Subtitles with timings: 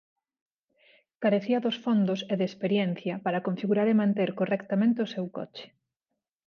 [1.23, 5.65] Carecía dos fondos e de experiencia para configurar e manter correctamente o seu coche.